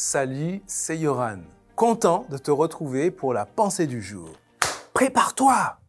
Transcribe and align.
Salut, 0.00 0.62
c'est 0.68 0.96
Yoran. 0.96 1.40
Content 1.74 2.24
de 2.30 2.38
te 2.38 2.52
retrouver 2.52 3.10
pour 3.10 3.34
la 3.34 3.44
pensée 3.44 3.88
du 3.88 4.00
jour. 4.00 4.28
Prépare-toi 4.94 5.80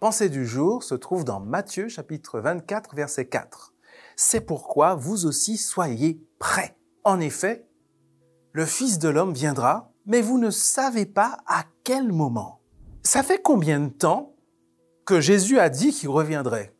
Pensée 0.00 0.28
du 0.28 0.44
jour 0.44 0.82
se 0.82 0.94
trouve 0.94 1.24
dans 1.24 1.40
Matthieu 1.40 1.88
chapitre 1.88 2.38
24 2.38 2.94
verset 2.94 3.26
4. 3.26 3.72
C'est 4.16 4.42
pourquoi 4.42 4.94
vous 4.96 5.24
aussi 5.24 5.56
soyez 5.56 6.20
prêts. 6.38 6.76
En 7.04 7.20
effet, 7.20 7.66
le 8.52 8.66
Fils 8.66 8.98
de 8.98 9.08
l'homme 9.08 9.32
viendra, 9.32 9.90
mais 10.04 10.20
vous 10.20 10.36
ne 10.36 10.50
savez 10.50 11.06
pas 11.06 11.38
à 11.46 11.64
quel 11.84 12.12
moment. 12.12 12.60
Ça 13.02 13.22
fait 13.22 13.40
combien 13.40 13.80
de 13.80 13.88
temps 13.88 14.34
que 15.06 15.22
Jésus 15.22 15.58
a 15.58 15.70
dit 15.70 15.90
qu'il 15.90 16.10
reviendrait? 16.10 16.76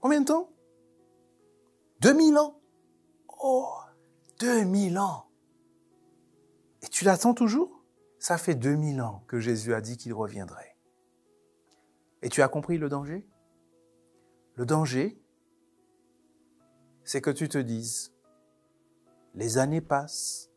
Combien 0.00 0.20
de 0.20 0.26
temps? 0.26 0.52
2000 2.06 2.38
ans 2.38 2.60
Oh, 3.42 3.74
2000 4.38 4.96
ans 4.96 5.26
Et 6.82 6.86
tu 6.86 7.04
l'attends 7.04 7.34
toujours? 7.34 7.82
Ça 8.20 8.38
fait 8.38 8.54
2000 8.54 9.02
ans 9.02 9.24
que 9.26 9.40
Jésus 9.40 9.74
a 9.74 9.80
dit 9.80 9.96
qu'il 9.96 10.14
reviendrait. 10.14 10.76
Et 12.22 12.28
tu 12.28 12.42
as 12.42 12.48
compris 12.48 12.78
le 12.78 12.88
danger? 12.88 13.26
Le 14.54 14.64
danger, 14.64 15.20
c'est 17.02 17.20
que 17.20 17.30
tu 17.30 17.48
te 17.48 17.58
dises, 17.58 18.12
les 19.34 19.58
années 19.58 19.80
passent, 19.80 20.52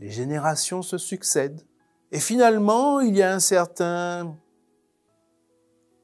les 0.00 0.10
générations 0.10 0.82
se 0.82 0.98
succèdent, 0.98 1.66
et 2.12 2.20
finalement, 2.20 3.00
il 3.00 3.16
y 3.16 3.22
a 3.22 3.32
un 3.32 3.40
certain 3.40 4.36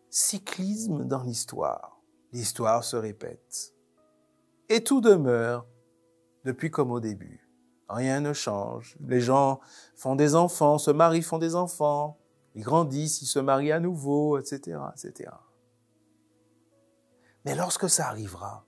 cyclisme 0.09 1.05
dans 1.05 1.23
l'histoire. 1.23 2.01
L'histoire 2.33 2.83
se 2.83 2.97
répète. 2.97 3.74
Et 4.69 4.83
tout 4.83 5.01
demeure 5.01 5.67
depuis 6.45 6.71
comme 6.71 6.91
au 6.91 7.01
début. 7.01 7.49
Rien 7.89 8.21
ne 8.21 8.33
change. 8.33 8.97
Les 9.07 9.21
gens 9.21 9.61
font 9.95 10.17
des 10.17 10.35
enfants, 10.35 10.79
se 10.79 10.91
marient, 10.91 11.23
font 11.23 11.39
des 11.39 11.55
enfants. 11.55 12.19
Ils 12.55 12.63
grandissent, 12.63 13.21
ils 13.23 13.27
se 13.27 13.39
marient 13.39 13.73
à 13.73 13.81
nouveau, 13.81 14.39
etc., 14.39 14.79
etc. 14.97 15.31
Mais 17.45 17.55
lorsque 17.55 17.91
ça 17.91 18.09
arrivera, 18.09 18.65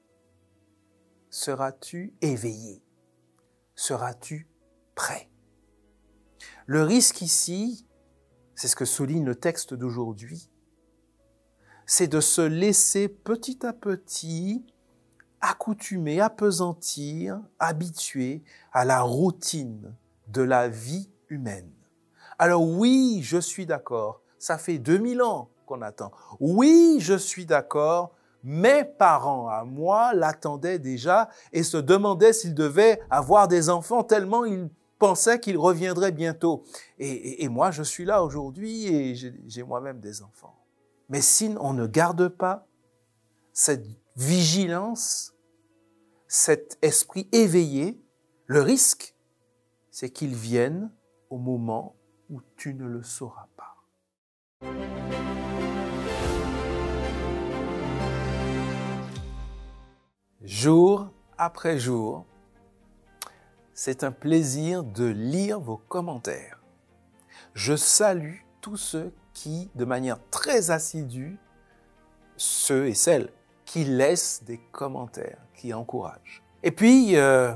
seras-tu 1.30 2.14
éveillé? 2.20 2.84
Seras-tu 3.74 4.50
prêt? 4.94 5.30
Le 6.66 6.82
risque 6.82 7.22
ici, 7.22 7.86
c'est 8.54 8.68
ce 8.68 8.76
que 8.76 8.84
souligne 8.84 9.24
le 9.24 9.36
texte 9.36 9.72
d'aujourd'hui, 9.72 10.50
c'est 11.86 12.08
de 12.08 12.20
se 12.20 12.42
laisser 12.42 13.08
petit 13.08 13.64
à 13.64 13.72
petit 13.72 14.66
accoutumer, 15.66 16.20
apesantir, 16.20 17.40
habituer 17.58 18.44
à 18.72 18.84
la 18.84 19.00
routine 19.00 19.96
de 20.28 20.42
la 20.42 20.68
vie 20.68 21.10
humaine. 21.28 21.72
Alors 22.38 22.62
oui, 22.62 23.20
je 23.24 23.38
suis 23.38 23.66
d'accord, 23.66 24.20
ça 24.38 24.58
fait 24.58 24.78
2000 24.78 25.22
ans 25.22 25.48
qu'on 25.66 25.82
attend. 25.82 26.12
Oui, 26.38 26.98
je 27.00 27.14
suis 27.14 27.46
d'accord, 27.46 28.12
mes 28.44 28.84
parents 28.84 29.48
à 29.48 29.64
moi 29.64 30.14
l'attendaient 30.14 30.78
déjà 30.78 31.28
et 31.52 31.64
se 31.64 31.78
demandaient 31.78 32.32
s'ils 32.32 32.54
devaient 32.54 33.00
avoir 33.10 33.48
des 33.48 33.68
enfants 33.68 34.04
tellement 34.04 34.44
ils 34.44 34.68
pensaient 35.00 35.40
qu'ils 35.40 35.58
reviendraient 35.58 36.12
bientôt. 36.12 36.62
Et, 37.00 37.42
et 37.42 37.48
moi, 37.48 37.72
je 37.72 37.82
suis 37.82 38.04
là 38.04 38.22
aujourd'hui 38.22 38.86
et 38.86 39.14
j'ai 39.16 39.62
moi-même 39.64 39.98
des 39.98 40.22
enfants. 40.22 40.54
Mais 41.08 41.20
si 41.20 41.56
on 41.58 41.72
ne 41.72 41.88
garde 41.88 42.28
pas 42.28 42.68
cette 43.52 43.84
vigilance, 44.16 45.35
cet 46.36 46.76
esprit 46.82 47.26
éveillé, 47.32 47.98
le 48.44 48.60
risque, 48.60 49.14
c'est 49.90 50.10
qu'il 50.10 50.34
vienne 50.34 50.92
au 51.30 51.38
moment 51.38 51.96
où 52.28 52.42
tu 52.58 52.74
ne 52.74 52.84
le 52.84 53.02
sauras 53.02 53.48
pas. 53.56 53.74
Jour 60.42 61.08
après 61.38 61.78
jour, 61.78 62.26
c'est 63.72 64.04
un 64.04 64.12
plaisir 64.12 64.84
de 64.84 65.06
lire 65.06 65.58
vos 65.58 65.78
commentaires. 65.78 66.62
Je 67.54 67.76
salue 67.76 68.40
tous 68.60 68.76
ceux 68.76 69.14
qui, 69.32 69.70
de 69.74 69.86
manière 69.86 70.18
très 70.28 70.70
assidue, 70.70 71.38
ceux 72.36 72.88
et 72.88 72.94
celles 72.94 73.32
qui 73.66 73.84
laissent 73.84 74.42
des 74.44 74.58
commentaires, 74.72 75.38
qui 75.54 75.74
encouragent. 75.74 76.42
Et 76.62 76.70
puis, 76.70 77.16
euh, 77.16 77.52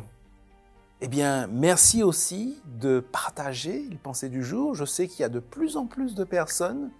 eh 1.00 1.08
bien, 1.08 1.46
merci 1.46 2.02
aussi 2.02 2.60
de 2.66 3.00
partager 3.00 3.86
les 3.88 3.96
pensées 3.96 4.28
du 4.28 4.44
jour. 4.44 4.74
Je 4.74 4.84
sais 4.84 5.08
qu'il 5.08 5.20
y 5.20 5.24
a 5.24 5.30
de 5.30 5.38
plus 5.38 5.76
en 5.76 5.86
plus 5.86 6.14
de 6.14 6.24
personnes 6.24 6.90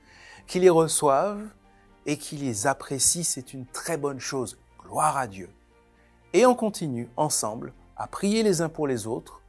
qui 0.47 0.61
les 0.61 0.71
reçoivent 0.71 1.47
et 2.07 2.17
qui 2.17 2.37
les 2.37 2.67
apprécient. 2.67 3.25
C'est 3.25 3.53
une 3.53 3.67
très 3.67 3.99
bonne 3.99 4.21
chose. 4.21 4.59
Gloire 4.81 5.17
à 5.19 5.27
Dieu. 5.27 5.51
Et 6.33 6.47
on 6.47 6.55
continue 6.55 7.11
ensemble 7.17 7.75
à 7.97 8.07
prier 8.07 8.43
les 8.43 8.63
uns 8.63 8.69
pour 8.69 8.87
les 8.87 9.07
autres. 9.07 9.43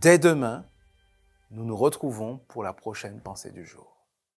Dès 0.00 0.18
demain, 0.18 0.64
nous 1.50 1.64
nous 1.64 1.76
retrouvons 1.76 2.40
pour 2.48 2.62
la 2.62 2.72
prochaine 2.72 3.20
pensée 3.20 3.50
du 3.50 3.64
jour. 3.64 3.97